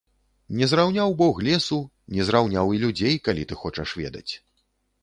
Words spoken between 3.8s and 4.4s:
ведаць.